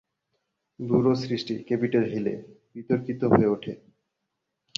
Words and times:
ব্যুরোর 0.79 1.17
সৃষ্টি 1.23 1.55
ক্যাপিটল 1.67 2.05
হিলে 2.13 2.33
বিতর্কিত 2.75 3.21
হয়ে 3.31 3.47
ওঠে। 3.47 3.73